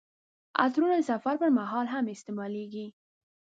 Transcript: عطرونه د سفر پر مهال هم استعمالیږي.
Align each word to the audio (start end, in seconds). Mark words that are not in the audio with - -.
عطرونه 0.63 0.95
د 1.01 1.07
سفر 1.11 1.35
پر 1.41 1.49
مهال 1.59 1.85
هم 1.93 2.05
استعمالیږي. 2.15 2.87